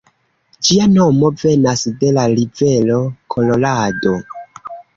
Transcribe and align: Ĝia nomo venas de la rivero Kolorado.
Ĝia 0.67 0.87
nomo 0.93 1.29
venas 1.41 1.85
de 2.05 2.11
la 2.17 2.25
rivero 2.33 2.99
Kolorado. 3.37 4.19